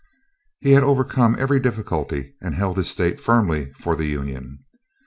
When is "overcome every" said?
0.81-1.59